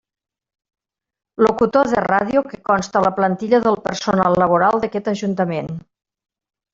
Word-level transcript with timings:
Locutor 1.47 1.91
de 1.91 1.99
ràdio 2.07 2.41
que 2.49 2.59
consta 2.71 2.99
a 3.01 3.05
la 3.09 3.13
plantilla 3.19 3.59
del 3.67 3.77
personal 3.89 4.39
laboral 4.45 4.81
d'aquest 4.87 5.11
ajuntament. 5.17 5.71